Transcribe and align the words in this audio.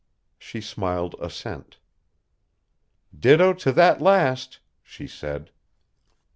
She 0.39 0.61
smiled 0.61 1.15
assent. 1.21 1.77
"Ditto 3.15 3.53
to 3.53 3.71
that 3.73 4.01
last," 4.01 4.57
she 4.81 5.05
said. 5.05 5.51